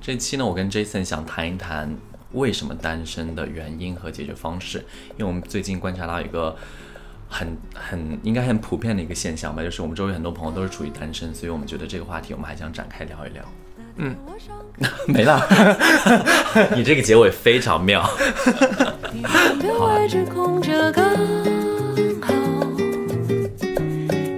[0.00, 1.96] 这期呢，我跟 Jason 想谈一谈
[2.32, 4.78] 为什么单身的原因和解决方式，
[5.16, 6.54] 因为我们最近观察到一个
[7.28, 13.44] 很很应该很普遍的一个现象吧，就是我们周围很多朋友都是处于单身，所以我们觉得这个话题我们还想展开聊一聊。
[13.96, 14.14] 嗯，
[15.08, 15.40] 没了，
[16.76, 18.08] 你这个结尾非常妙。
[19.60, 21.04] 表外只空着刚
[22.20, 22.32] 好，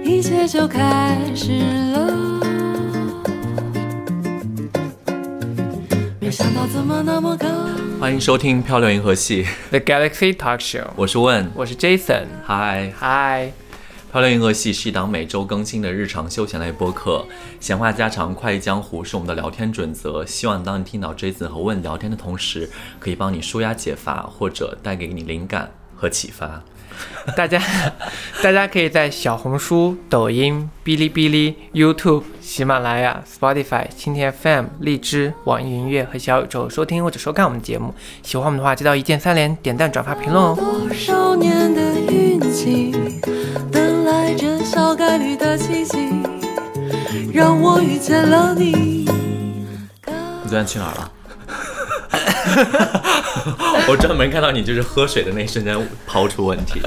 [0.03, 1.59] 一切就开始
[1.91, 2.46] 了。
[6.27, 7.47] 没想到怎么那么高。
[8.01, 12.93] 欢迎收听《漂流银河系》，The Galaxy Talk Show，我是问，我是 Jason，嗨。
[12.97, 13.53] 嗨，
[14.11, 17.25] 漂流银河系是一档每周更新的日常休闲类播客，
[17.61, 20.25] 闲话家常、快意江湖是我们的聊天准则。
[20.25, 22.69] 希望当你听到 Jason 和问聊天的同时，
[22.99, 26.61] 可以帮你舒压解乏，或者带给你灵感和启发。
[27.35, 27.61] 大家
[28.41, 37.93] 大家可以在小红书、抖音、哔哩哔哩、YouTube、喜马拉雅、Spotify、蜻蜓 FM、荔枝、网易云音乐和小宇宙收听或者收看我们的节目。
[38.23, 40.55] 喜欢我们的话，记得一键三连、点赞、转发、评论哦。
[40.55, 41.81] 多少年的
[42.11, 42.91] 运气，
[43.71, 46.09] 等来这小概率的奇迹，
[47.33, 49.07] 让我遇见了你。
[50.43, 51.11] 你昨天去哪儿了？
[53.89, 56.81] 我专门看到你就是喝水的那一瞬间抛出问题。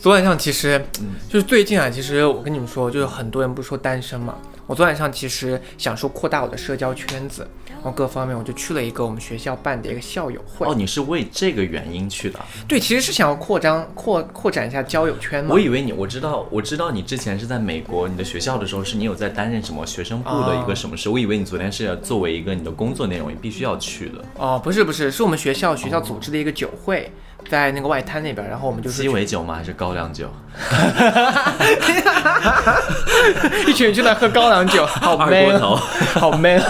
[0.00, 0.86] 昨晚上其实
[1.28, 4.34] 就是最近啊，其实我跟你们说，就是很多人不是说单身嘛。
[4.66, 10.66] 我昨晚上其实想说扩大我的社交圈子，然后各方面我就去了一个我们学校办的一个校友会。
[10.66, 12.40] 哦，你是为这个原因去的？
[12.66, 15.50] 对，其实是想要扩张、扩扩展一下交友圈嘛。
[15.52, 21.08] 我以为你，我知道，我知道你之前是在美国，你的学校的时候是你有在担任什么学生部的一个什么事？
[21.08, 24.14] 我以为你昨天是作为一个你的工作内容，你必须要去的。
[24.36, 27.12] 哦，不是不是，是我们学校学校组织的一个酒会，
[27.48, 29.54] 在那个外滩那边，然后我们就是鸡尾酒吗？
[29.54, 30.28] 还是高粱酒？
[33.66, 35.76] 一群人就在喝高粱酒， 好二 man，锅头。
[36.20, 36.62] 好 man。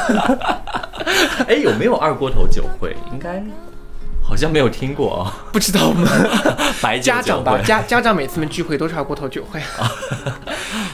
[1.48, 2.96] 哎，有没有二锅头酒会？
[3.12, 3.42] 应该
[4.22, 5.32] 好像没有听过哦。
[5.52, 6.08] 不知道吗？
[7.00, 9.60] 家长吧，家家长每次们聚会都是二锅头酒会。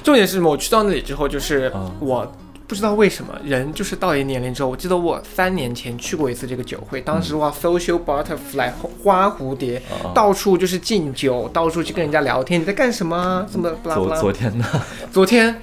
[0.05, 0.51] 重点是什么？
[0.51, 2.31] 我去到那里之后，就是嗯我
[2.73, 8.71] 不知道为什么人就是到了一年龄之后，我记得我三年前去过一次这个酒会，当时哇，social butterfly
[9.03, 13.47] 花蝴蝶，嗯到处就是敬酒，到处去跟人家聊天，你在干什么啊？
[13.47, 14.19] 怎么不啦不昨啦？
[14.19, 14.65] 昨天呢？
[15.13, 15.55] 昨天。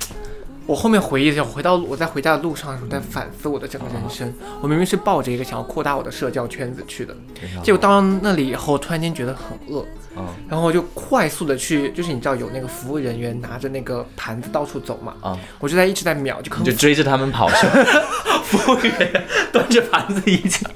[0.67, 4.31] 我后面回忆一下，我回到我在回家的路上的时候，在反思我的整个人生。
[4.61, 7.15] 我明明是抱着一个想要扩大我的社交圈子去的，
[7.63, 9.83] 结果到那里以后，突然间觉得很饿，
[10.19, 18.01] 嗯然后我就快速的去，就是你知道有那个服务人员拿着那个盘子到处走嘛，啊，我就在一直在秒，就你就追着他们跑，是吧？
[18.43, 20.67] 服务员端着盘子已经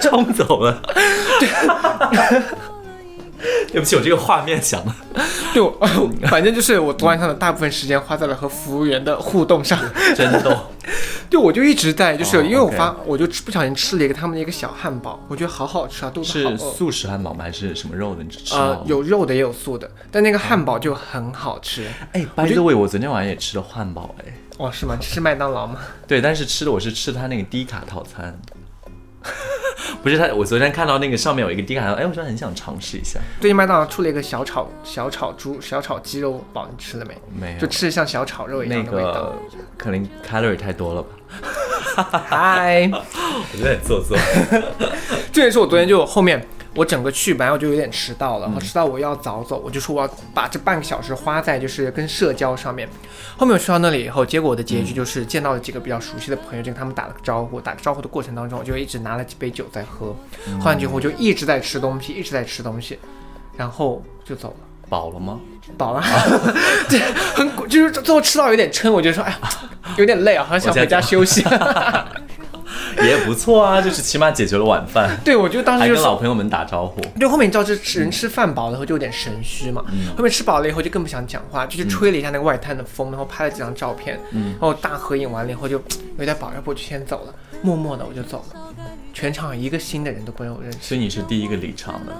[0.00, 0.80] 冲走了。
[1.40, 2.42] 对
[3.74, 4.92] 不起，我这个画面想的。
[5.52, 5.72] 对我，
[6.28, 9.78] 反正就是我昨晚上的大部分时间花在了和服务员的互动上。
[10.16, 10.66] 真的。
[11.30, 16.56] 对，我就一直在，就是哦因为我发，我就吃不小心吃了一个他们的一个小汉堡，我觉得好好吃啊，肚子好饿。
[16.56, 17.44] 是素食汉堡吗？
[17.44, 18.22] 还是什么肉的？
[18.22, 21.86] 你吃有肉的也有素的，但那个汉堡就很好吃。
[22.12, 24.96] 哎，by the way，我昨天晚上也吃了汉堡，哎，哦，是吗？
[25.00, 25.78] 这是麦当劳吗？
[26.06, 28.38] 对，但是吃的我是吃他那个低卡套餐，
[30.04, 30.26] 不是他。
[30.34, 33.18] 我昨天看到那个上面有一个低卡套，哎，我突然很想尝试一下。
[33.40, 37.16] 最近麦当劳出了一个小炒小炒猪小炒鸡肉堡，你吃了没？
[37.40, 39.36] 没有就吃的像小炒肉一那样的味道个。
[39.78, 41.08] 可能 calorie 太多了吧，
[42.28, 42.88] 嗨。
[42.92, 44.16] 我觉得很做作。
[45.32, 52.88] 这也是我昨天就后面我整个去，本来我就有点迟到了，然后迟到我要早走，我就说我要把这半个小时花在就是跟社交上面。
[53.36, 57.60] 后面我去到那里以后，结果我的结局就是见到了几个比较熟悉的朋友，就跟他们打了个招呼。
[57.60, 60.14] 打个招呼的过程当中，我就一直拿了几杯酒在喝，
[60.58, 62.98] 喝完之后我就一直在吃东西，一直在吃东西，
[63.56, 64.56] 然后就走了。
[64.86, 65.40] 饱了吗？
[65.78, 66.02] 饱了，
[66.90, 67.00] 对，
[67.34, 69.38] 很就是最后吃到有点撑，我就说，哎呀，
[69.96, 71.42] 有点累啊，好像想回家休息。
[73.04, 77.00] 也不错啊，就是起码解决了晚饭， 对，我就当时还就是跟老朋友们打招呼。
[77.18, 79.84] 对后面你知道，这吃人吃饭饱了以后就有点神虚嘛，
[80.16, 85.80] 后面吃饱了以后就更不想讲话，就去吹了一下那个外滩的风，然后拍了几张照片，然后大合影完了以后就
[86.18, 88.60] 有点饱，要不我就先走了，默默的我就走了，
[89.12, 90.78] 全场一个新的人都没有认识。
[90.80, 92.12] 所以你是第一个离场的，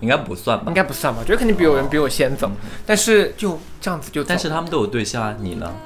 [0.00, 0.74] 应该不算吧应？
[0.74, 2.50] 该不算吧，我觉得肯定比有人比我先走，
[2.84, 5.72] 但是就这样子就，但是他们都有对象啊，你呢？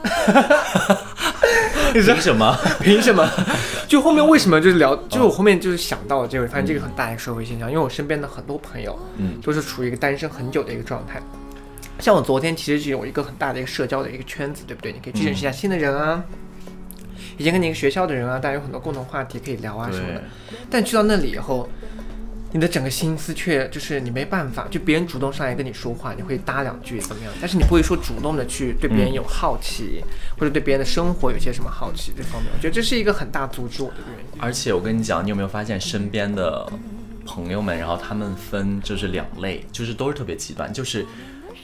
[1.93, 2.57] 凭什么？
[2.81, 3.29] 凭什么？
[3.89, 11.21] 就后面为什么就是聊，就是我后面就是想到了这个，发现这个很大的一个社会现象，因为我身边的很多朋友，嗯都是处于一个单身很久的一个状态。
[11.99, 14.93] 像我昨天其实就有一个很大的一个社交的一个圈子，对不对？
[14.93, 16.23] 你可以去认识一下新的人啊，
[17.39, 20.23] 以前跟你一个学校的人啊，大家有很多共同话题可以聊啊什么的。
[20.71, 21.69] 但去到那里以后，
[22.53, 27.33] 你的整个心思却就是你没办法，就别人主动上来跟你说话，你会搭两句怎么样？
[27.41, 30.03] 但是你不会说主动的去对别人有好奇，
[30.39, 34.41] 或者对别人的生活有些什么好奇这方面，我觉得这是一个很大阻止我的原因。
[34.41, 36.67] 而且我跟你讲，你有没有发现身边的
[37.27, 41.05] 朋友们，然后他们分就是两类，就是都是特别极端，就是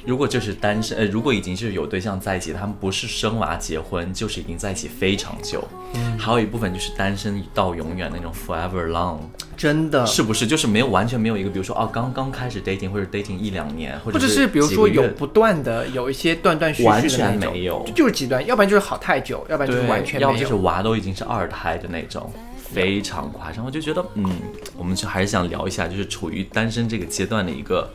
[0.07, 5.67] 如果就是单身，呃，如果已经是有对象在一起，他们不是生娃结婚，就是已经在一起非常久。
[5.95, 9.19] 嗯，还有一部分就是单身到永远那种 forever long，
[9.57, 10.47] 真的是不是？
[10.47, 20.29] 就是没有完全没有一个，比如说哦，刚刚开始 dating 或者 dating 一两年，或或者是是比如说有不断的有一些断断续续的完全没有就就是极端，要不然就是好太久，要不然就是，完全没有。
[20.29, 23.65] 要不就是娃都已经是二胎的那种，非常夸张。
[23.65, 24.31] 我就觉得，嗯，
[24.77, 27.89] 我们就还是想聊一下，就是处于单身这个阶段的一个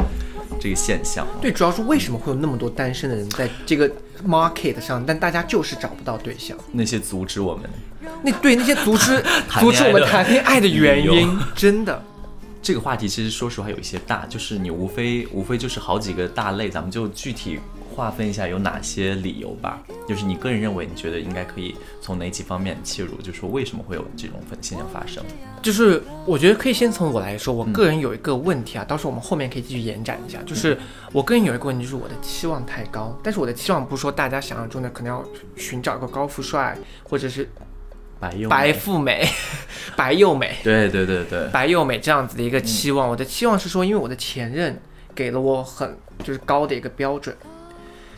[0.60, 1.26] 这个现象。
[1.42, 3.90] 对，主要是为什么会有那么多单身的人在这个
[4.28, 6.58] market 上，但大家就是找不到对象。
[6.72, 7.70] 那些阻止我们
[8.24, 9.24] 那对那些阻止
[9.60, 12.04] 阻止我们谈恋爱的原因，真的。
[12.62, 17.58] 这个话题，其实说实话有一些大，就是你无非无非就是好几个大类，咱们就具体
[18.00, 19.84] 划分一下有哪些理由吧。
[20.08, 25.24] 就是你个人认为，你觉得应该可以从哪几方面切入，就说为什么会有这种现象发生？
[25.62, 30.42] 就是我觉得可以先从我来说，我个人有一个问题啊，到时候我们后面可以继续延展一下。
[30.46, 30.76] 就是
[31.12, 35.24] 我个人有一个问题，就是我的期望太高，但是我的期望不是说大家想象中的可能要
[35.56, 37.48] 寻找一个高富帅，或者是
[38.20, 39.28] 白又白富美、
[39.96, 43.08] 白又美、对对对对，白又美这样子的一个期望。
[43.08, 44.82] 我的期望是说，因为我的前任
[45.14, 47.36] 给了我很就是高的一个标准，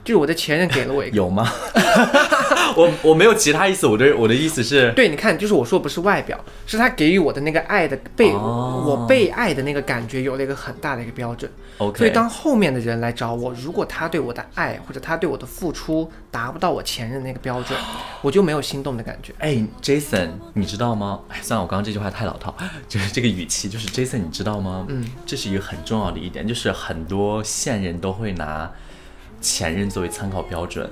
[0.03, 1.51] 就是我的前任给了我一个有吗？
[2.75, 11.49] 我我没有其他意思，我的我的意思是，对，你看，就是我说不是外表，是他给予我的那个爱的被、哦我被爱的那个感觉有了一个很大的一个标准。
[11.77, 17.77] OK，所以当后面的人来找我，如果他对我的爱或者他对我的付出达不到我前任那个标准，
[18.21, 19.33] 我就没有心动的感觉。
[19.39, 21.19] 哎，Jason，你知道吗？
[21.29, 22.55] 哎，算了，我刚刚这句话太老套，
[22.87, 24.85] 就是这个语气，就是 Jason，你知道吗？
[24.89, 28.71] 嗯，这是一个很重要的一点，就是很多现任都会拿
[29.41, 30.89] 前任作为参考标准，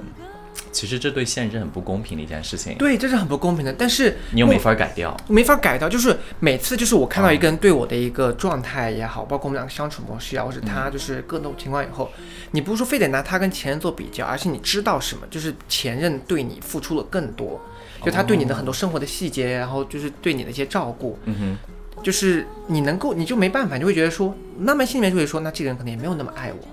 [0.72, 3.72] 其实这对现任是很不公平的一件事情，对，这是很不公平的。
[3.72, 5.16] 但是你又没法改掉。
[5.28, 12.10] 没法改掉，就是每次就是我看到一个人对我的一个状态也好，包括我们两个相处模式啊，或者他就是各种情况以后，
[12.52, 17.60] 你不是说非得拿他跟前任做比较，而是你知道什么，就是前任对你付出了更多，
[18.04, 26.68] 就他对你的很多生活的细节，然后就是对你的一些照顾，嗯哼，就是你能够，你就没办法，你就会觉得说，慢慢心里面就会说，那这个人可能也没有那么爱我，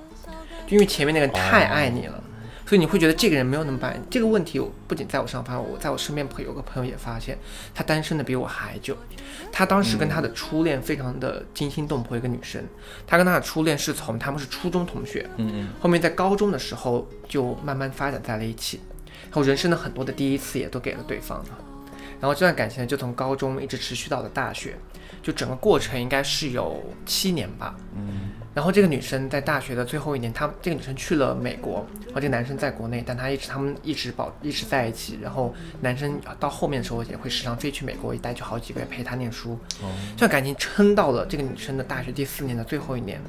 [0.67, 2.23] 就因为前面那个人太爱你了。
[2.69, 4.05] 所以你会觉得这个人没有那么爱你。
[4.11, 7.39] 这个问题我不仅在我身上发现，我在我身边朋友有个朋友也发现，
[7.73, 8.97] 他单身的比我还久。
[9.53, 12.61] 他当时跟他的初恋非常的惊心动魄，一个女生。
[13.07, 18.81] 他跟他的初恋是从他们是初中同学，嗯嗯，后面在高中的时候就慢慢发展在了一起，
[19.27, 21.41] 然后人生的很多的第一次也都给了对方。
[22.19, 24.77] 然后这段感情呢，就从高中一直持续到了大学，
[25.23, 27.77] 就整个过程应该是有七年吧。
[27.95, 35.19] 嗯，然后这个女生在大学的最后一年，她这个女生去了美国，然后这个男生在国内，但他一直他们一直保一直在一起。
[35.21, 39.59] 然后男生到后面的时候也会时常飞去美国一待就好几个月陪她念书。
[39.83, 43.21] 哦，这段感情撑到了这个女生的大学第四年的最后一年。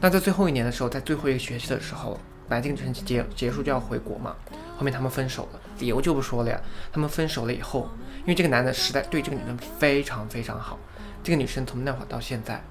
[0.00, 2.16] 那在最后一年的时候，在最后一个学期的时候，
[2.48, 4.36] 本来这个女生结结束就要回国嘛，
[4.76, 6.60] 后面他们分手了，理由就不说了呀。
[6.92, 7.90] 他们分手了以后，
[8.20, 10.78] 因为这个男的实在对这个女生非常非常好，
[11.24, 12.62] 这个女生从那会儿到现在，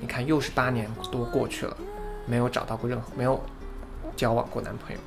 [0.00, 1.76] 你看又是八年多过去了，
[2.26, 3.42] 没有找到过任何没有
[4.16, 5.00] 交往过男朋友。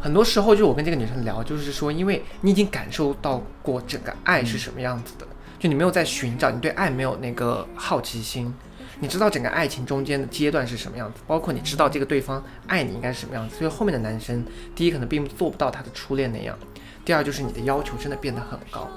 [0.00, 5.26] 很多时候，就我跟这个女生聊，就是说，因为你已经感受到过整个爱是什么样子的，
[5.58, 8.54] 就你没有在寻找，你对爱没有那个好奇心，
[9.00, 13.56] 你知道整个爱情中间的阶段是什么样子，包括你知道这个对方爱你应该是什么样子。
[13.56, 16.58] 所以后面的男生，第一可能并做不到他的初恋那样，
[17.04, 18.88] 第二就是你的要求真的变得很高，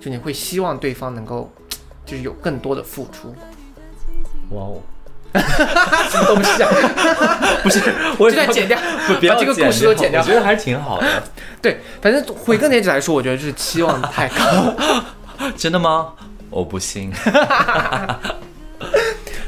[0.00, 1.52] 就你会希望对方能够，
[2.06, 3.34] 就是有更多的付出。
[4.50, 4.80] 哇哦，
[6.10, 6.70] 什么东西啊？
[7.62, 7.80] 不是，
[8.18, 11.06] 我这段剪掉，把这个故事都剪掉我觉得还是挺好的。
[11.60, 14.74] 对，反正回更年期来说，我觉得就是期望太高。
[15.56, 16.12] 真的吗？
[16.50, 17.12] 我不信。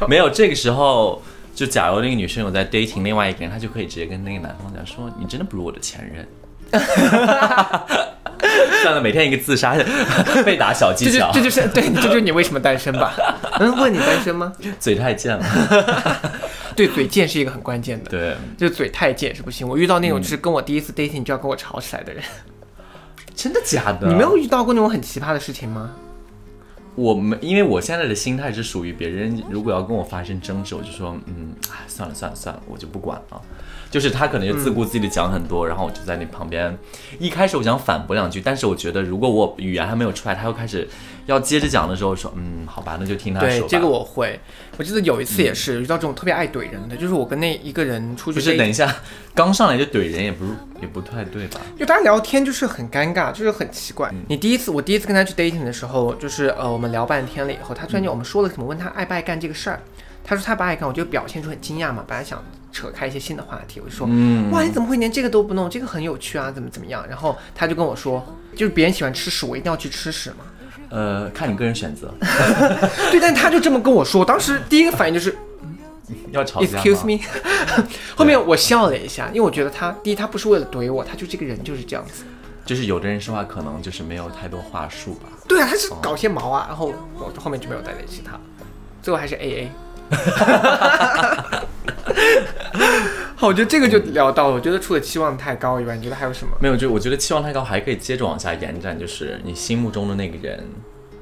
[0.08, 1.22] 没有，这个时候
[1.54, 6.26] 就假如那个女生有在 dating 另外一个人，她就可以直接跟那个男方讲说：“你真的不如我的前任。”
[8.82, 9.76] 算了，每天一个自杀
[10.44, 13.14] 被打小技这就巧，这就是对，这就是你为什么单身吧？
[13.58, 14.52] 嗯，问你单身吗？
[14.78, 15.44] 嘴太贱了。
[16.76, 18.10] 对，嘴贱是一个很关键的。
[18.10, 19.66] 对，就嘴太贱是不行。
[19.66, 22.22] 我遇到那种就是跟我第一次 dating 就要跟我吵起来的人，
[23.34, 24.08] 真的假的？
[24.08, 25.92] 你没有遇到过那种很奇葩的事情吗？
[26.94, 33.42] 我们因为我现在的心态是属于别人如果要跟我发生争执，我就说嗯，哎，算了算了算了，我就不管了。
[33.90, 36.76] 就是他可能就自顾自己的讲很多，然后我就在那旁边。
[37.18, 40.86] 一开始我想反驳两句，但是我觉得如果我语言还没有出来，他又开始
[41.26, 44.38] 要接着讲的时候，说嗯，好吧，那就听他说吧。，对这个我会。
[44.78, 48.94] 我记得有一次也是遇到这种特别爱怼人的，就是我跟那一个人出去不是等一下，
[49.34, 50.50] 刚上来就怼人也不是
[50.82, 51.60] 也不太对吧？
[51.78, 54.10] 就大家聊天就是很尴尬，就是很奇怪。
[54.12, 59.80] 嗯你第一次，我第一次跟他去 dating 的时候，就是呃，我们聊半天了以后，他突然间我们说了什么，问他爱不爱干这个事儿，
[60.22, 62.44] 他说他不爱干，我就表现出很惊讶嘛，本来想
[62.76, 65.70] 扯开一些新的话题，我就说，嗯哇，你怎么会连这个都不弄？
[65.70, 67.02] 这个很有趣啊，怎么怎么样？
[67.08, 68.22] 然后他就跟我说，
[68.54, 70.44] 就是别人喜欢吃屎，我一定要去吃屎嘛。
[70.90, 72.12] 呃，看你个人选择，
[73.10, 75.34] 对，但他就这么跟我说，我当时第一个反应就是
[76.32, 77.24] 要吵架吗 excuse me，
[78.14, 82.24] 后面我笑了一下，因为我觉得他第一他不是为了怼我，他就这个人就是这样子。
[82.66, 85.28] 就是有的人说话可能就是没有太多话术吧。
[85.48, 88.38] 对啊，他是搞些毛啊，然后我后面就没有再联系他，
[89.00, 89.72] 最后还是 A A。
[93.36, 94.54] 好，我觉得这个就聊到了。
[94.54, 96.56] 我觉得除了期望太高以外，你觉得还有什么？
[96.60, 100.64] 没有，就我觉得期望太高，还可以接着往下延展，就是你心目中的那个人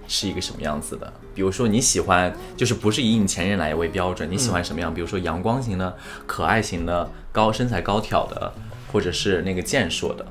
[0.07, 1.13] 是一个什么样子的。
[1.35, 4.95] 比如说你喜欢，就是不是以你前任来为标准，你喜欢什么样？
[4.95, 8.53] 比如说阳光型的、可爱型的、高身材高挑的，
[8.93, 10.25] 或者是那个健硕的。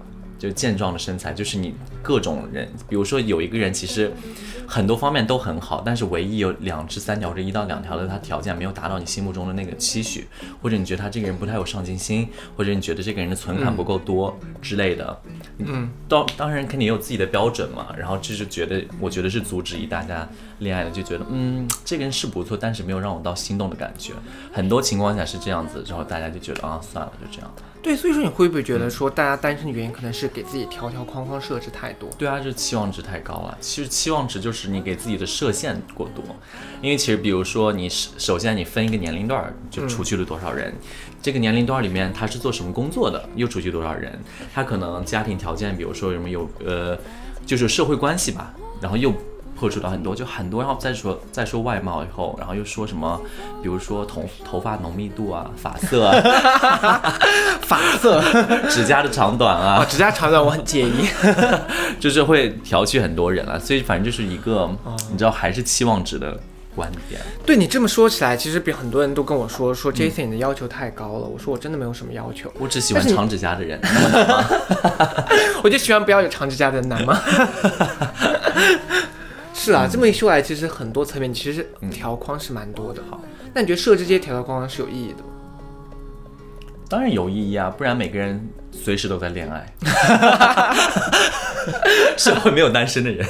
[0.43, 4.11] 就健壮的身材，就是你各种人，比如说有一个人其实
[4.67, 10.27] 很多方面都很好，但是唯一有两至三条或者一到两条的他条件没有达到你心目中的那个期许，
[10.61, 15.17] 或者你觉得他这个人不太有上进心，或者你觉得这个人的存款不够多之类的，
[15.59, 20.27] 嗯，当当然肯定也有自己的标准嘛，然后这是觉得我觉得是阻止一大家
[20.59, 24.11] 恋爱的，就觉得嗯这个人是不错，但是没有让我到心动的感觉，
[24.51, 27.49] 很多情况下是这样子，之后大家就觉得啊算了就这样。
[27.83, 32.09] 对，所以说你会不会觉得说，大家单身的原因可能是给自己条条框框设置太多？
[32.17, 33.57] 对啊，这期望值太高了。
[33.59, 36.23] 其实期望值就是你给自己的设限过多，
[36.81, 40.73] 因为其实比如说你首首先你分一个年龄段儿，就出去了多少人，
[41.21, 44.17] 这个年龄段儿里面他是做什么工作的，又出去多少人，
[44.53, 46.97] 他可能家庭条件，比如说什么有呃，
[47.45, 49.13] 就是社会关系吧，然后又。
[49.55, 53.19] 破除到很多，就很多，然后再说再说外貌以后，然后又说什么，
[53.61, 57.13] 比如说头头发浓密度啊、发色啊、
[57.61, 58.21] 发色
[58.69, 61.07] 指甲的长短啊啊，，指甲长短我很介意。
[61.99, 64.69] 就是会调去很多人了，所以反正就是一个，
[65.11, 66.37] 你知道还是期望值的
[66.75, 67.21] 观点。
[67.45, 71.27] 对你这么说起来，其实比很多人都跟我说说 Jason 你的要求太高了。
[71.27, 73.79] 我说我真的没有什么要求，我只喜欢长指甲的人。
[75.63, 77.17] 我就喜欢不要有长指甲的男嘛。
[79.63, 83.17] 是啊，这么一说来，其实很多层面其实条框是蛮多的哈。
[83.53, 85.29] 那你觉得设置这些条条框框是有意义的吗？
[86.89, 89.65] 当然有意义啊，不然每个人随时都在恋爱。
[92.17, 93.25] 社会没有单身的人。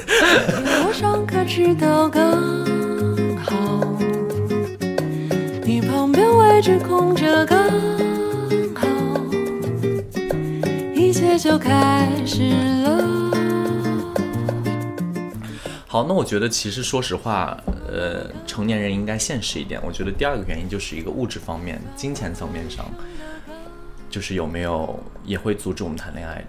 [0.88, 2.32] 我上课迟到刚
[3.38, 3.54] 好，
[5.63, 7.70] 你旁边位置空着刚
[8.74, 8.88] 好，
[10.96, 12.50] 一切就开始
[12.82, 13.30] 了。
[15.93, 17.55] 好，那我觉得其实说实话，
[17.88, 19.79] 呃，成年人应该现实一点。
[19.85, 22.91] 我觉得第二个原因就是一个物质方面，金钱层面上，
[24.09, 26.45] 就是有没有也会阻止我们谈恋爱的。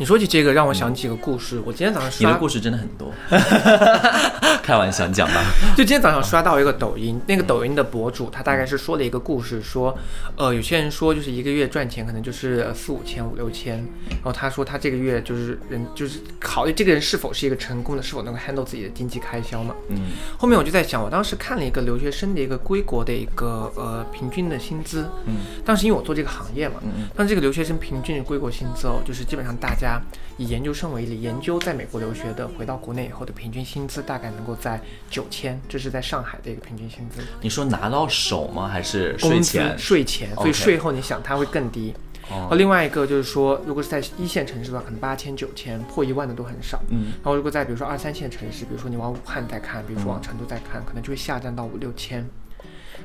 [0.00, 1.60] 你说起这个，让我想起一个故事。
[1.62, 3.12] 我今天早上刷，你的故事真的很多，
[4.64, 5.44] 开玩笑，你讲吧。
[5.76, 9.94] 就今天早上刷到一个抖音，那个抖音的博主他大概是说了一个故事，说，
[10.36, 13.76] 呃，有些人说就是一个月赚钱可能就是呃四五千、五六千，
[14.08, 19.74] 然后他说他这个月就是人就是考虑这个人是否是一个成功的，是否能够 handle 自己的经济开销嘛。
[19.90, 19.98] 嗯
[20.38, 29.89] 后面我就在想，我当时看了一个留学生的一个归国的一个呃平均的薪资，嗯当时因为我做这个行业嘛，嗯当时这个留学生平均的归国薪资哦，就是基本上大家
[30.36, 34.78] 以研究生为例，研究在美国留学的回到国内以后的平均薪资大概能够在
[35.08, 38.68] 九千，这是在上海的一个平均薪资，你说拿到手吗？
[38.68, 39.78] 还是税前？
[39.78, 41.94] 税前，所以税后你想它会更低。
[42.30, 46.80] 哦另外一个就是说，如果是在一线城市的话，可能八千、九千，破一万的都很少。
[46.90, 52.24] 嗯然后如果在比如说二三线城市，比如说你往武汉再看，比如说往成都再看，可能就会下降到五六千。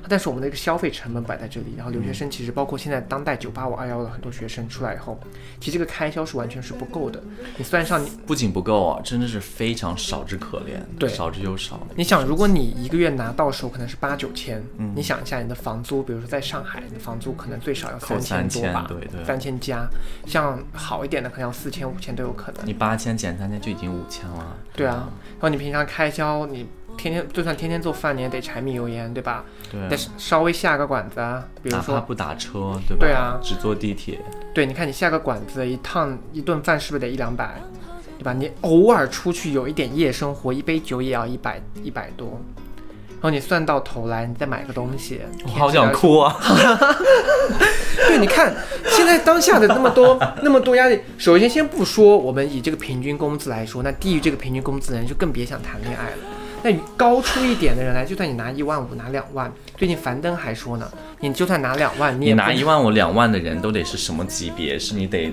[0.08, 5.20] 但是我们的一个消费成本摆在这里，然后留学生其实包括现在当代九八五二幺的很多学生出来以后，
[5.60, 7.22] 其实这个开销是完全是不够的。
[7.58, 11.80] 你算上你，不仅不够啊，真的是非常少之可怜，对少之又少。
[11.96, 19.88] 你想，如果你一个月拿到手可能是八九千，嗯你想一下你的房租，比如说在上海，你的房租可能最少要扣三千多吧，3000对对三千加，
[20.26, 22.66] 像好一点的可能要四千五千都有可能。
[22.66, 24.56] 你八千减三千就已经五千了。
[24.74, 29.44] 对啊，然后你平常开销，你天天就算天天做饭，你也得柴米油盐，对吧？
[29.72, 33.00] 对啊得稍微下个馆子啊，比如说，哪怕不打车，对吧？
[33.00, 34.20] 对啊只坐地铁。
[34.54, 37.62] 对，你看你下个馆子，一趟一顿饭是不是得一两百？
[38.18, 38.34] 对吧？
[38.34, 42.40] 你偶尔出去有一点夜生活，一杯酒也要一百一百多，
[43.16, 46.38] 然后你算到头来，你再买个东西，我好想哭啊！
[48.08, 48.54] 对，你看
[48.88, 56.18] 现在当下的那么多 那么多压力，首先先不说我们以这个平均工资来说，那低于这个平均工资的人就更别想谈恋爱了。
[56.66, 64.80] 那高出一点的人来，就算你拿一万五、拿两万，最近樊登还说呢，你就算拿两万，你你拿一万五、两万的人都得是什么级别？
[64.80, 65.32] 是你得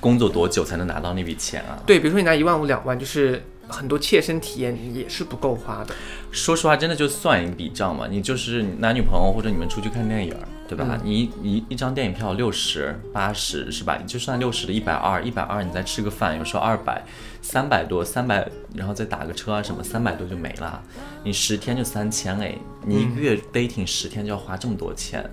[0.00, 1.76] 工作多久才能拿到那笔钱啊？
[1.84, 5.94] 对，比如说你拿一万五、两万，就是很多切身体验也是不够花的。
[6.30, 10.98] 说实话，真的就算一笔账嘛，你就是男女朋友或者你们出去看电影儿，对吧？
[11.02, 13.98] 你一一一张电影票六十、八十是吧？
[14.00, 17.04] 你就算六十的一百二，一百二你再吃个饭，有时候二百、
[17.42, 20.82] 三百多，三百，然后再打个车啊什么，三百多就没了。
[21.24, 22.54] 你十天就三千哎，
[22.86, 25.30] 你一个月 dating 十天就要花这么多钱，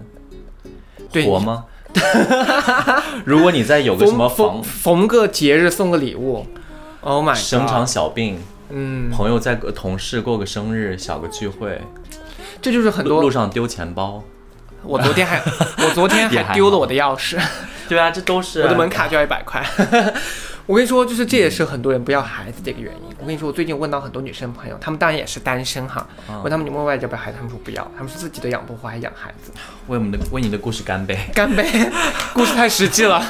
[1.11, 1.65] 对活吗？
[3.25, 6.45] 如果你再有个什么逢房逢逢个节日送个礼物
[7.01, 7.33] ，Oh my！
[7.33, 8.37] 生场小病，
[8.69, 11.81] 嗯，朋友在同事过个生日，小个聚会，
[12.61, 13.31] 这就是很多路。
[13.31, 14.23] 上丢钱包，
[14.83, 15.37] 我昨天还
[15.83, 17.39] 我昨天还丢了我的钥匙，
[17.87, 19.65] 对啊，这都是 我的门卡就要一百块。
[20.65, 23.15] 我跟你说，就是这也是很多人不要孩子的一个原因。
[23.19, 29.51] 我跟你说，我最近问到很多女生朋友，她们当然也是单身哈，嗯问她们你们未来要不要孩子，她们说不要，她们说自己都养不活还养孩子。
[29.87, 31.17] 为我们的为你的故事干杯。
[31.33, 31.65] 干杯！
[32.35, 33.25] 故事太实际了。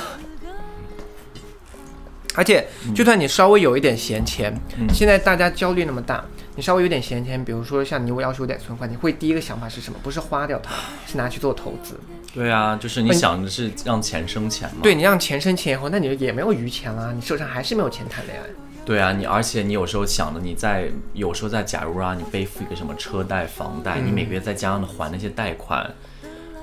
[2.39, 2.65] 而且，
[2.95, 6.23] 就算你稍微有一点闲钱，嗯现在大家焦虑那么大，
[6.55, 9.99] 你稍微有点闲钱，比如说像你，我要是有点存款，你会第一个想法是什么？
[10.01, 10.73] 不是花掉它，
[11.05, 11.99] 是拿去做投资。
[12.33, 14.77] 对啊，就是你想的是让钱生钱嘛。
[14.81, 18.45] 对你让钱生钱以后，那你也没有余钱了，你手上还是没有钱谈恋爱。
[18.85, 25.93] 对啊，你而且你有时候想的，你在有时候在假如啊，你背负一个什么车贷、房贷，你每个月再加上的还那些贷款，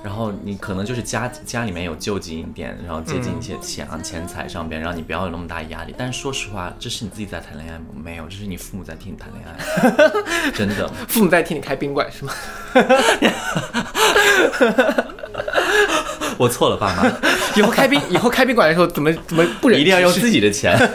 [0.03, 5.93] 然后你可能就是家家里面有救济一点，然后接近一些钱啊、钱财上边，让你不要有那么大压力。
[5.97, 7.85] 但是说实话，这是你自己在谈恋爱吗？
[7.93, 9.57] 没有，这是你父母在替你谈恋爱，
[10.51, 10.87] 真的。
[11.07, 12.33] 父母在替你开宾馆是吗？
[16.37, 17.11] 我错了，爸妈，
[17.55, 20.77] 以后开宾以后开宾馆的时候怎么怎么不忍一定要用自己的钱。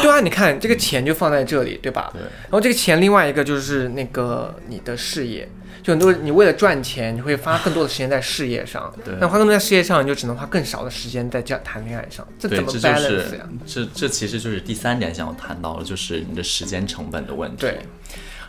[0.00, 2.08] 对啊，你看这个钱就放在这里，对吧？
[2.12, 5.48] 对然后这个钱，另外一个就是那个你的事业，
[5.88, 8.92] 就很多人你为了赚钱，你会花更多的时间在事业上。
[9.02, 13.48] 对那花更多在事业上，你就只能花更少的时间在这样谈恋爱上，这，怎么这就 balance 是呀？
[13.66, 17.56] 这这其实就是第三点想要谈到的，就是你的时间成本的问题。
[17.62, 17.80] 对，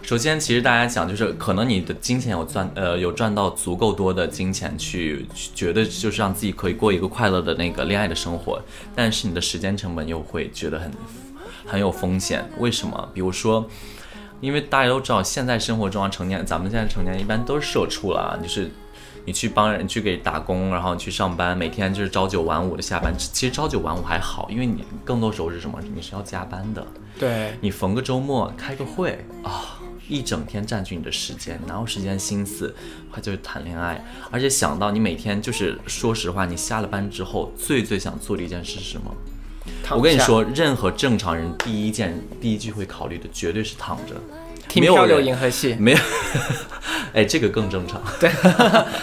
[0.01, 8.61] 首先，其实大家想就是，可能你的金钱有赚，呃，有赚到足够多的金钱去，去觉得就是让自己可以过一个快乐的那个恋爱的生活，
[8.93, 10.91] 但是你的时间成本又会觉得很
[11.65, 12.43] 很有风险。
[12.57, 13.09] 为什么？
[13.13, 13.65] 比如说，
[14.41, 18.71] 因为大家都知道，现在生活中啊，成年咱们现在成年一般都是社畜了啊，就是。
[19.25, 23.13] 你去帮人去给打工，然后你去上班，每天就是朝九晚五的下班。
[23.15, 25.77] 其实朝九晚五还好，因为你更多时候是什么？
[25.93, 26.83] 你是要加班的。
[27.19, 32.73] 对，你逢个周末开个会啊，一整天占据你的时间，哪有时间心思，
[33.11, 34.03] 还就是谈恋爱？
[34.31, 39.13] 而且想到你每天就是，说实话，你下了班之后最最想做的一件事是什么？
[39.91, 44.13] 我跟你说，任何正常人第一件第一句会考虑的绝对是躺着，
[44.67, 45.97] 听漂流没有人银河系，没有，
[47.13, 48.01] 哎，这个更正常。
[48.19, 48.29] 对，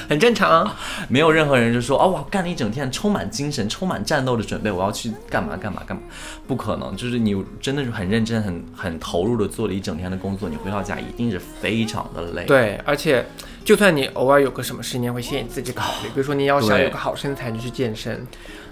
[0.08, 0.76] 很正常啊。
[1.08, 6.02] 没有任何人就说哦，我干了一整天，充满精神，充满战斗的准备，我要去干嘛干嘛干嘛，
[6.46, 6.96] 不可能。
[6.96, 12.44] 就是你真的是很认真、很很投入的做了一整天的工作，你回到家一定是非常的累。
[12.44, 13.24] 对，而且
[13.64, 18.26] 就算你偶尔有个什么事，你也会先你自己考虑，比如说你要想有个好身材，你就去健身；你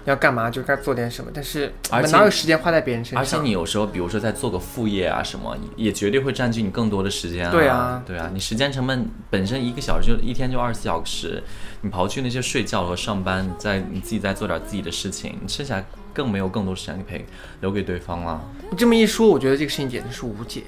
[0.05, 1.29] 要干嘛就该做点什么。
[1.33, 3.19] 但是我而且们哪有时间花在别人身上？
[3.19, 7.51] 而且你有时候，比如说在做个副业啊什么，也绝对会占据你更多的时间啊。
[7.51, 11.43] 对啊对啊，你时间成本本身一个小时就一天就二十四小时，
[11.81, 17.25] 你刨去那些睡觉和上班，你再你自己再做点自己的事情，你剩下更没有更多时间陪
[17.61, 18.41] 留给对方了，
[18.71, 20.63] 你这么一说，我觉得这个事情简直是无解。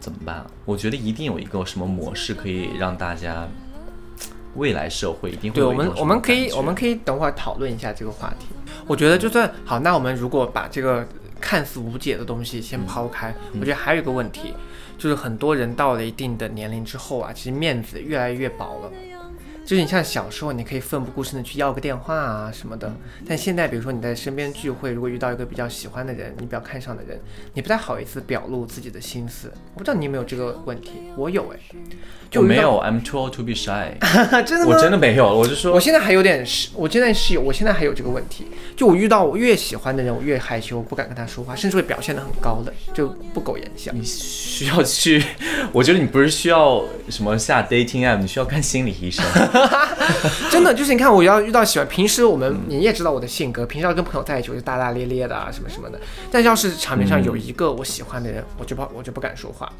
[0.00, 0.46] 怎么办？
[0.64, 3.46] 我觉得一定有一个什么模式可以让大家。
[4.58, 8.46] 未来社会一定会对我们我们可以我们可以等会儿讨论一下这个话题。
[8.86, 11.06] 我觉得就算好，那我们如果把这个
[11.40, 14.52] 看似无解的东西先抛开，嗯我觉得还有一个问题，
[14.98, 18.92] 就是很多人到了一定的年龄之后啊，其实面子越来越薄了。
[19.68, 22.90] 就是你像小时候，你可以奋不顾身的去要个电话啊什么的，
[23.28, 27.20] 但现在比如说你在身边聚会，如果遇到一个比较喜欢的人，你比较看上的人，
[27.52, 29.52] 你不太好意思表露自己的心思。
[29.74, 31.58] 我不知道你有没有这个问题，我有哎，
[32.30, 33.92] 就没有，I'm too old to be shy。
[34.46, 34.72] 真的吗？
[34.74, 38.46] 我真的没有，我就说我现在还有点是，我现在是有，我现在还有这个问题。
[38.74, 43.92] 就我遇到我越喜欢的人，我越害羞，不敢跟他说话，甚至会表现的很高冷，就不苟言笑。
[43.92, 45.22] 你需要去，
[45.72, 49.22] 我觉得你不是需要什么下 dating app，你需要看心理医生。
[50.50, 55.98] 真的就是你看，我要遇到喜欢，平时我们你也知道我的性格，平时要跟朋友在一起，我就大大咧咧的啊，什么什么的。
[56.30, 59.70] 但要是场面上有一个我喜欢的人，我就不我就不敢说话。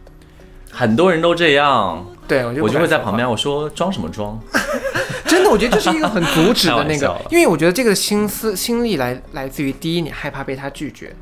[0.70, 4.38] 很多人都这样，对我就我就会在旁边，我说装什么装？
[5.26, 11.12] 真的，我觉得这是一个很阻止的那个 因为我觉得这个心思心力来来自于第一，你害怕被他拒绝，因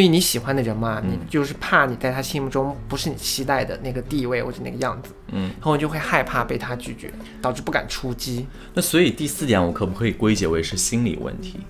[0.00, 8.46] 为你喜欢的人嘛，嗯你就是怕你在他心目中不是你期待的那个地位或者那个样子，嗯，然后你就会害怕被他拒绝，导致不敢出击。
[8.74, 11.60] 那所以第四点，我可不可以归结为是心理问题、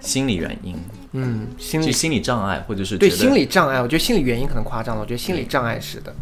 [0.00, 0.76] 心理原因，
[1.12, 6.14] 嗯，心理心理障碍，或者是对心理障碍，我觉得心理原因可能夸张了，我觉得心理障碍是的。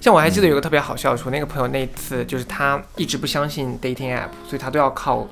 [0.00, 5.28] 像我还记得有个特别好笑的说，那个朋友那一次就是他一直不相信 dating app，所以他都要靠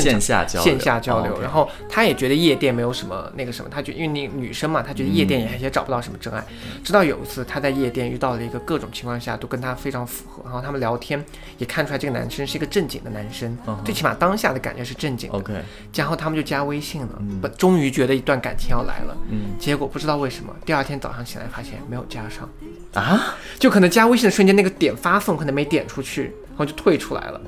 [0.00, 6.44] 线下交流，线下交流，然后他也觉得夜店没有什么那个什么，他觉因为那女生嘛，他觉得夜店也也找不到什么真爱。
[6.84, 11.22] 直到有一次他在夜店遇到了一个各种情况下都跟他非常符合，然后他们聊天
[11.58, 15.38] 也看出来这个男生是一个正经的男生，嗯最起码当下的感觉是正经的。
[15.38, 15.54] OK，
[15.94, 19.16] 然后他们就加微信了，不，终于觉得一段感情要来了。
[19.30, 19.52] 嗯。
[19.58, 22.48] 结果不知道为什么，第二天早上起来发现没有加上，
[22.94, 27.40] 啊，就可能加微信的瞬间那个点发送可能没点出去，然后就退出来了。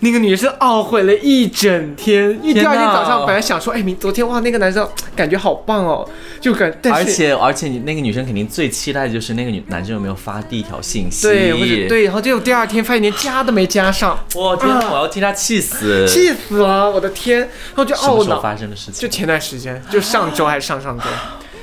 [0.00, 6.08] 那个女生懊悔了一整天，因为第二天早上本来想说，哎，明昨天哇那个男生感觉好棒哦，
[6.40, 17.40] 就感，但是而且而且你那个女生肯定最期待的就是那个女男生有没有发第一条信息，对或者，对，然后结果第二天发现连加都没加上，我天哪，啊我要替他气死，气死了，我的天！
[17.40, 19.00] 然后就懊恼，发生的事情？
[19.00, 21.04] 就前段时间，就上周还是上上周，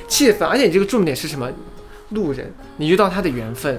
[0.08, 0.48] 气死了！
[0.48, 1.48] 而且你这个重点是什么？
[2.10, 3.76] 路人，你遇到他的缘分，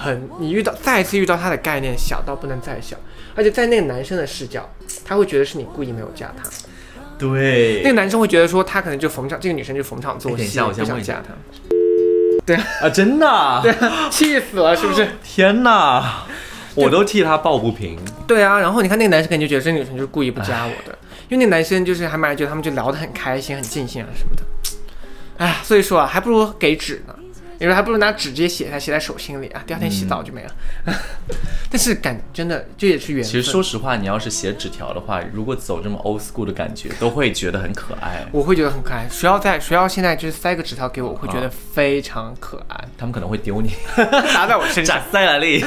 [0.00, 2.96] 很，你遇到再一次遇到他的概念小到不能再小，
[3.34, 4.72] 而且在那个男生的视角，
[5.04, 6.48] 他会觉得是你故意没有加他，
[7.18, 15.08] 对那个男生会觉得说他可能就逢场，这个女生就逢场作戏，不想加他，啊，真的啊， 对啊，气死了，是不是？
[15.24, 16.22] 天哪，
[16.76, 17.98] 我都替他抱不平。
[18.26, 20.96] 对啊，然后你看那个男生肯定就觉得这个女生就是故意不加我的，
[21.28, 24.42] 因为那个男生就是还蛮觉得他们就聊得很开心、很尽兴啊什么的。
[25.38, 27.14] 哎，所以说啊，还不如给纸呢。
[27.60, 30.50] 你说还不如拿纸直接写下，写在手心里啊，第二天洗澡就没了。
[31.70, 33.30] 但是感真的这也是缘分。
[33.30, 38.26] 其实说实话，你要是写纸条的话，如果走这么 old school 的感觉，都会觉得很可爱。
[38.32, 39.08] 我会觉得很可爱。
[39.10, 43.70] 谁要在谁要现在就是塞个纸条给我，我会觉啊得非常可爱，他们可能会丢你，
[44.32, 45.00] 砸在我身上。
[45.10, 45.64] 塞了力。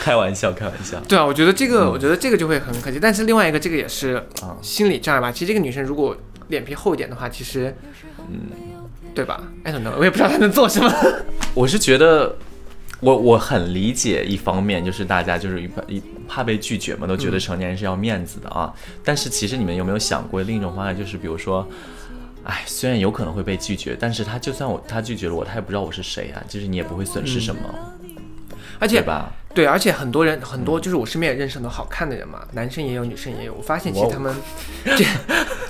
[0.00, 0.98] 开玩笑，开玩笑。
[1.08, 2.98] 对啊，我觉得这个，我觉得这个就会很可惜。
[3.00, 5.30] 但是另外一个，这个也是啊心理障碍吧。
[5.30, 6.16] 其实这个女生如果
[6.48, 7.74] 脸皮厚一点的话，其实，
[8.28, 8.48] 嗯，
[9.14, 10.92] 对吧？I don't know，我也不知道他能做什么。
[11.54, 12.34] 我是觉得，
[13.00, 18.72] 我我很理解，一方面就是大家就是怕一怕被拒绝嘛，都觉得成年人是要面子的啊。
[19.04, 21.66] 但是其实你们有没有想过另一种方案，就是比如说。
[22.42, 27.62] 哎，虽然有可能会被拒绝，但是他就算我他拒绝了我，他也不知道我是谁啊，就是你也不会损失什么，
[28.78, 29.30] 而且对吧？
[29.52, 33.54] 对，而且很多人很多就是我身边也认识很多好看的人嘛，男生也有，女生也有。
[33.54, 34.34] 我发现其实他们，
[34.96, 35.04] 就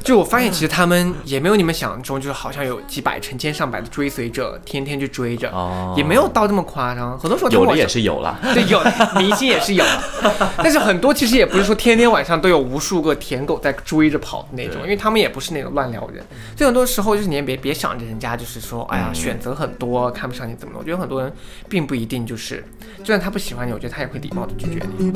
[0.04, 7.18] 就我发现其实他们也没有你们想象中，就是好像有几百、成千上百的追随者，天天去追着，哦也没有到这么夸张。
[7.18, 8.38] 很多时候有的也是有了。
[8.54, 8.82] 对，有
[9.18, 9.84] 明星也是有，
[10.58, 16.22] 但是很多其实也不是说天天晚上都有无数个舔狗在追着跑的那种，因为他们也不是那种乱聊人。
[16.54, 20.80] 所以很多时候就是你也别别想着人家就是说，哎呀，嗯选择很多，看不上你怎么了？
[20.80, 21.32] 我觉得很多人
[21.68, 22.62] 并不一定就是，
[22.98, 25.12] 就算他不喜欢你，我觉得他也会礼貌的拒绝你。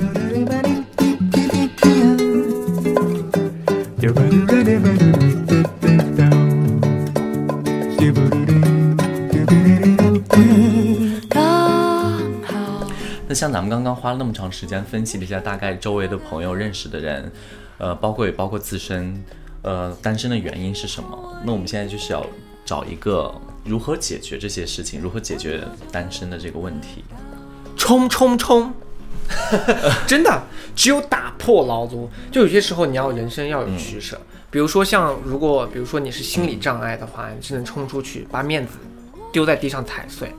[11.28, 11.42] 刚
[12.42, 12.86] 好。
[13.26, 17.32] 那像咱们刚刚花了那么长时间分析了一下大概周围的朋友认识的人，
[17.78, 19.22] 呃，包括也包括自身，
[19.62, 21.42] 呃，单身的原因是什么？
[21.44, 22.24] 那我们现在就是要
[22.64, 27.04] 找一个如何解决这些事情，如何解决单身的这个问题。
[27.76, 28.72] 冲冲冲！
[30.06, 30.42] 真的，
[30.76, 32.08] 只有打破牢笼。
[32.30, 38.74] 就有些时候你要人生要有取舍，比如说像如果比如说你是心理障碍的话，你只能冲出去把面子
[39.32, 40.32] 丢在地上踩碎，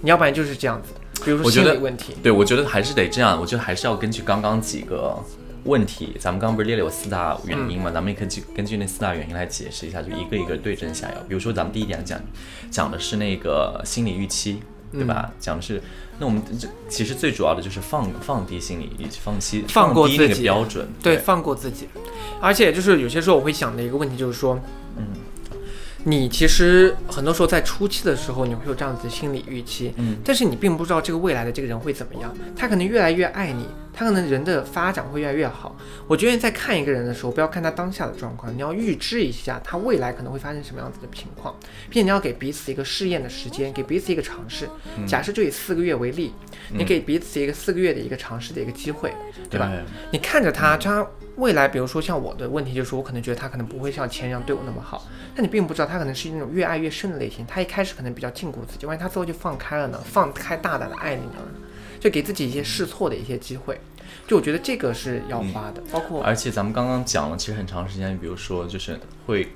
[0.00, 0.92] 你要不然就是这样子。
[1.24, 5.18] 比如说心理问题，对，我觉得还是得这样，我觉得还是要根据刚刚几个
[5.64, 11.14] 问题，咱们刚刚不是列了有四大原因嘛，咱们也可以根据那四大原因来解释一下，就一个一个对症下药。
[11.26, 12.20] 比如说咱们第一点讲
[12.70, 14.60] 讲的是那个心理预期，
[14.92, 15.32] 对吧？
[15.40, 15.82] 讲的是
[16.18, 21.88] 那我们这其实最主要的就是放放低心理以及，放弃放过低那个自己标准，对，放过自己。
[22.40, 24.58] 而且就是有些时候我会想的一个问题就是说，
[24.96, 25.06] 嗯，
[26.08, 35.76] 你其实很多时候在初期的时候，你会有这样子的心理预期，嗯但是你并不知道这个未来的这个人会怎么样，他可能越来越爱你，他可能人的发展会越来越好。
[36.06, 41.52] 我觉得在看一个人的时候，不要看他当下的状况，你要预知一下他未来可能会发生什么样子的情况，
[41.90, 44.68] 并且你要给彼此一个试验的时间，给彼此一个尝试。
[45.08, 46.32] 假设就以四个月为例，
[46.72, 49.12] 你给彼此一个四个月的一个尝试的一个机会，
[49.50, 49.72] 对吧？
[50.12, 51.04] 你看着他，他
[51.36, 57.44] 未来，比如说像我的问题，就是我可能觉得他可能不会像前一样对我那么好，但你并不知道他可能是那种越爱越深的类型。
[57.46, 60.00] 他一开始可能比较禁锢自己，万一他最后就放开了呢？
[60.04, 61.42] 放开大胆的爱你呢？
[62.00, 63.78] 就给自己一些试错的一些机会。
[64.26, 69.48] 就我觉得这个是要花的，包括而且咱们刚刚讲了，其实很长时间，比如说就是会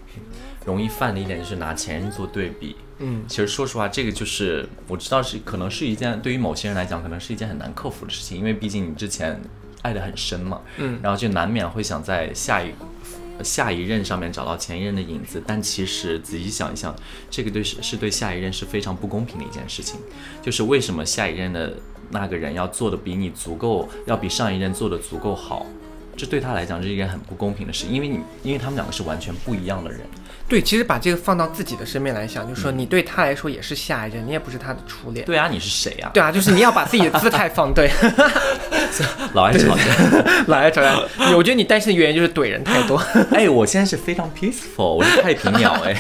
[0.65, 2.77] 容易犯的一点就是拿前任做对比。
[2.99, 9.41] 嗯，其实说实话，这个就是我知道是可能是一件对于某些人来讲，可能是一件很难克服的事情，因为毕竟你之前
[9.83, 12.73] 爱得很深嘛，嗯，然后就难免会想在下一
[13.43, 16.95] 下一任上面找到前一任的影子，但其实仔细想一想，
[17.31, 19.99] 这个对是是对下一任是非常不公平的一件事情，
[20.43, 21.75] 就是为什么下一任的
[22.11, 25.65] 那个人要做的比你足够，要比上一任做的足够好，
[26.17, 30.01] 这对他来讲是一件很不公平的事，因为你因为他们两个是完全不一样的人。
[30.51, 35.25] 对，其实把这个放到自己的身边来想，就是说你对他来说也是下一任，你也不是他的初恋。
[35.25, 37.89] 对啊，你是谁呀、对啊，就是你要把自己的姿态放对，
[39.33, 39.85] 老爱吵架。
[40.49, 41.01] 老爱吵架。
[41.37, 43.01] 我觉得你单身的原因就是怼人太多。
[43.31, 45.95] 哎，我现在是非常 peaceful，我是太平鸟哎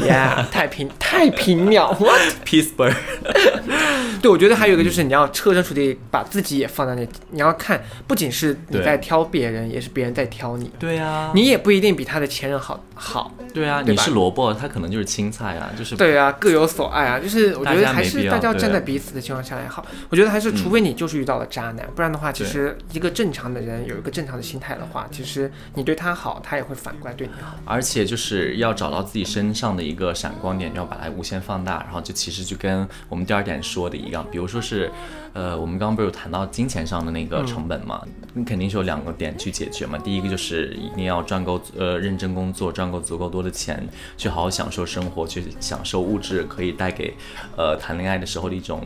[0.00, 2.92] Yeah，太平太平鸟 bird。
[4.20, 10.70] 对，我觉得还有一个就是你要设身处地把自己也放在那，你要看，不仅是你在挑别人，也是别人在挑你。
[10.78, 13.32] 对啊，你也不一定比他的前任好好。
[13.52, 19.84] 对啊，你是萝卜，他可能就是青菜啊，就是对啊，各有所爱啊，就是我觉得还是大家要站在彼此的情况下来好。
[20.08, 27.54] 我觉得还是，除嗯非你就是遇到了渣男，不然的话，其实一个正常的人有一个正常的心态的话，其实你对他好，他也会反过来对你好。
[27.64, 34.90] 而且就是要找到自己身上的一个闪光点，要把它无限放大，然后就其实就跟我们第二点说的一样，比如说是，
[35.34, 38.00] 呃，我们刚刚不是有谈到金钱上的那个成本嘛，
[38.34, 39.98] 你肯定是有两个点去解决嘛。
[39.98, 43.84] 第一个就是一定要赚够，呃，认真工作，赚够足够多的钱，
[44.16, 47.12] 去好好享受生活，去享受物质可以带给，
[47.56, 48.80] 呃，谈恋爱的时候的一种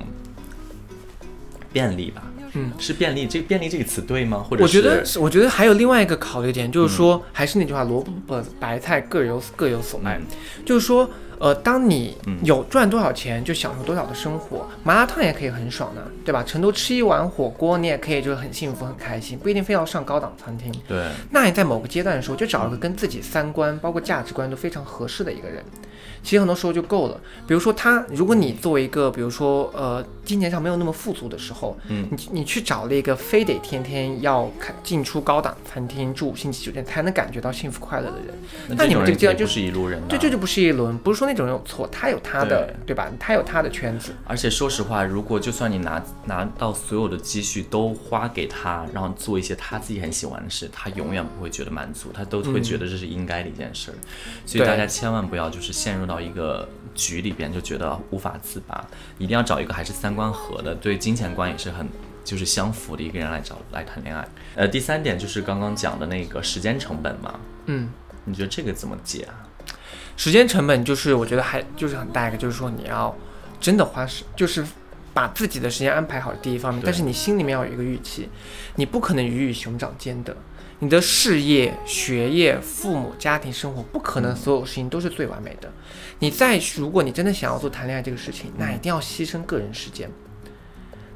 [1.71, 2.23] 便利吧。
[2.55, 4.39] 嗯，是便利，这便利这个词对吗？
[4.39, 10.25] 或者我觉得，我觉得还有另外一个考虑点，就是说，还是那句话，萝卜白菜各有各有所爱，嗯
[10.65, 11.09] 就是说。
[11.39, 14.67] 呃，当你嗯有赚多少钱，就享受多少的生活。
[14.83, 16.43] 麻辣烫也可以很爽的，对吧？
[16.43, 20.73] 成都吃一碗火锅，你也可以就是很幸福、很开心，不一定非要上高档餐厅。
[20.87, 25.63] 对，那你在某个阶段的时候，就找一个跟自己三观包括价值观都非常合适的一个人，
[26.23, 27.21] 其实很多时候就够了。
[27.47, 38.35] 比如说他，如果你作为一个，比如说呃，金钱上没有那么富足的时候，嗯你你去找了一个非得天天要看进出高档餐厅、住五星级酒店才能感觉到幸福快乐的人，
[38.69, 40.07] 那那你们这个阶段就是一路人、啊。
[40.09, 43.13] 对，这就不是一轮，不是说那种人有错，他有他的，对吧？
[43.21, 53.95] 他有他的圈子，而且说实话，如果就算你拿拿到所有的积蓄都花给他，然后做一些他自己很喜欢的事，他永远不会觉得满足，他都会觉得这是应该的一件事儿。
[54.47, 58.83] 所以大家千万不要就是陷入到一个局里边就觉得无法自拔，
[59.19, 61.87] 一定要找一个还是三观合的，对金钱观也是很。
[62.25, 64.29] 就是相符的一个人来找来谈恋爱。
[64.55, 67.89] 呃，第三点就是刚刚讲的那个时间成本嘛，嗯。
[68.27, 69.48] 你觉得这个怎么解啊？
[70.19, 73.17] 时间成本就是我觉得还就是很大一个，就是说你要
[73.61, 74.67] 真的花时，就是
[75.15, 78.29] 把自己的时间安排好第一方面，但是你心里面要有一个预期，
[78.75, 80.37] 你不可能鱼与熊掌兼得。
[80.81, 85.73] 你的事业、学业、父母、家庭生活，不可能所有事情都是最完美的。
[86.19, 90.11] 你再如果你真的想要做谈恋爱这个事情，那一定要牺牲个人时间。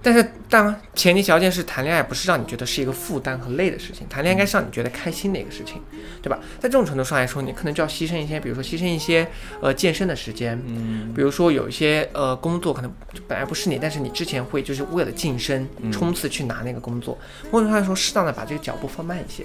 [0.02, 5.80] 但是，当然前提条件是谈恋爱不是让你觉得是一个负担和累的事情，谈恋爱应该是让你觉得开心的一个事情，
[6.20, 6.38] 对吧？
[6.58, 9.26] 在这种程度上来说，你可能就要牺牲一些，比如说牺牲一些
[9.60, 12.92] 呃健身的时间，嗯，比如说有一些呃工作可能
[13.28, 17.16] 本来不是你，但是你之前会就是为了晋升冲刺去拿那个工作，
[17.52, 19.44] 某种程度上来说，适当的把这个脚步放慢一些，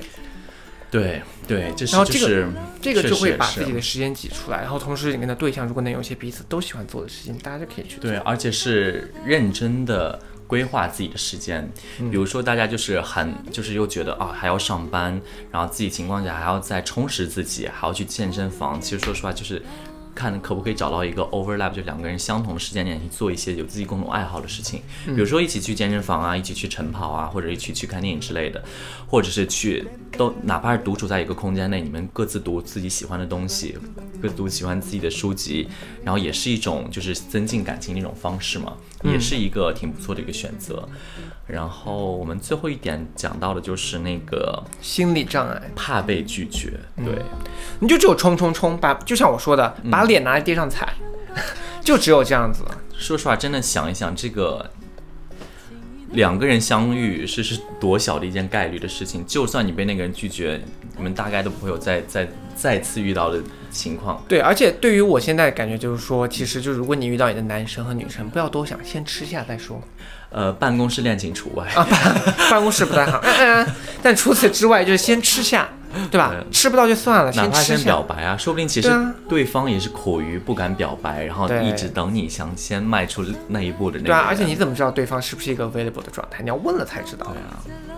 [0.89, 2.47] 对对，这是然后这个就是
[2.81, 8.09] 这个就会把自己的时间挤出来，然后同时你跟的对象如果能有一些彼此都喜欢做的事情，大家就可以去做。
[8.09, 11.69] 对，而且是认真的规划自己的时间。
[11.97, 18.79] 比如说，大家就是很就是又觉得啊还要上班，然后自己情况下还要再充实自己，还要去健身房。
[18.81, 19.61] 其实说实话，就是
[20.17, 24.81] 看可不可以找到一个 overlap，就两个人相同的时间点去做一些有自己共同爱好的事情。
[25.05, 28.63] 比如说一起去健身房啊，一起去晨跑啊，或者一起去看电影之类的，
[29.07, 33.77] 或者是去都哪怕是独处在一个空间内，你们各自读自己喜欢的东西，
[34.19, 35.67] 各自读喜欢自己的书籍，
[36.03, 40.89] 然后也是一种就是增进感情的一种方式嘛，也是一个挺不错的一个选择。
[41.47, 47.21] 然后我们最后一点讲到的就是那个心理障碍，怕被拒绝，对，
[47.79, 50.93] 你就只有冲冲冲，把就像我说的，把脸拿在地上踩，
[51.81, 52.65] 就只有这样子。
[52.97, 54.69] 说实话，真的想一想，这个
[56.11, 60.59] 两个人相遇是是多小的一件概率的事情，就算你被那个人拒绝，
[60.97, 64.21] 你们大概都不会有再 再再次遇到的情况。
[64.27, 69.81] 对，而且对于我现在感觉就是说，其实就如果你遇到你的男生和女生，不要多想，先吃下再说。
[70.29, 71.65] 呃，办公室恋情除外。
[71.75, 73.67] 啊，办办公室不太好，嗯嗯，
[74.01, 75.69] 但除此之外就是先吃下，
[76.11, 76.31] 对吧？
[76.31, 78.91] 对吃不到就算了，哪怕先吃下表白啊，说不定其实
[79.29, 86.43] 对方也是苦于不敢表白，然后一直等你想先迈出那一步的那个对啊，而且你怎么知道对方是不是一个 available 的状态？
[86.43, 87.25] 你要问了才知道。
[87.27, 87.95] 对啊，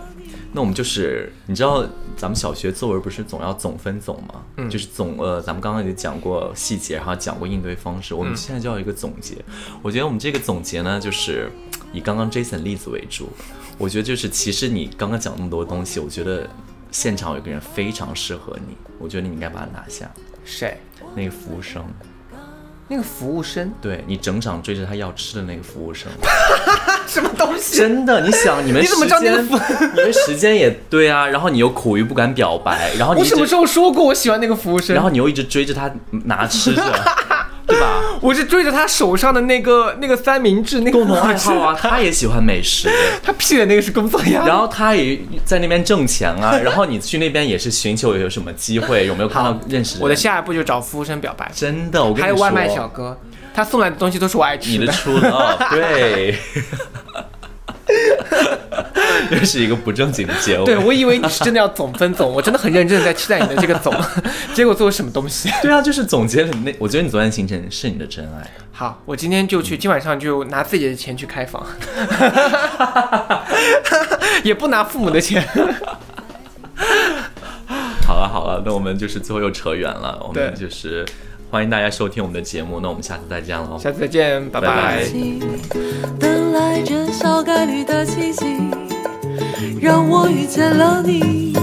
[0.51, 1.85] 那我们就是，你知道
[2.17, 4.43] 咱们小学作文不是总要总分总吗？
[4.57, 9.35] 嗯就是总呃，咱们刚刚也讲过细节，然后讲过应对方式，我嗯们现在就要一个总结。
[9.81, 11.51] 我觉得我们这个总结呢，就是
[11.93, 13.29] 以刚刚 Jason 例子为主。
[13.77, 16.49] 我觉得就是，其实你刚刚讲那么多东西，我觉得
[16.91, 20.09] 现场有一个人非常适合你，我觉得你应该把他拿下。
[20.43, 20.77] 谁？
[21.15, 21.85] 那个服务生，
[22.89, 23.71] 那个服务生？
[23.81, 26.11] 对你整场追着他要吃的那个服务生，
[27.07, 27.77] 什么东西？
[27.77, 29.59] 真的，你想你们 你怎么知道那个时间
[29.95, 34.93] 你们时间也对啊，然后你又苦于不敢表白，然后你什么时候说过我喜欢那个服务生？
[34.95, 35.91] 然后你又一直追着他
[36.25, 36.81] 拿吃着，
[37.69, 38.01] 对吧？
[38.21, 42.89] 我是追着他手上的那个那个三明治，那个共同爱好啊，他也喜欢美食，
[43.23, 44.43] 他屁的那个是工作呀。
[44.45, 49.97] 然后他也在那边挣钱啊， 然后你去那边也是寻求有什么机会，有没有看到认识？
[50.01, 53.17] 我的下一步就找服务生表白，真的，我跟你说，还有外卖小哥，
[53.53, 56.35] 他送来的东西都是我爱你吃的初 love，对。
[59.29, 60.65] 这是一个不正经的结尾。
[60.65, 63.93] 对，我以为你是真的要总分总，我真的很认真的在期待你的这个总，
[64.53, 65.49] 结果做了什么东西？
[65.61, 68.49] 对啊，就是总结了你那，我觉得你昨天行程是你的真爱。
[68.71, 71.65] 好，我今天就去，今晚上就拿自己的钱去开房，
[74.43, 75.45] 也不拿父母的钱。
[78.07, 81.05] 好了好了，那我们就是最后又扯远了，我们就是
[81.51, 83.75] 欢迎大家收听我们的节目，那我们下次再见喽。
[83.79, 85.03] 下次再见，拜拜拜
[86.19, 88.45] 等来这小概率的奇迹，
[89.81, 91.57] 让我遇见了你。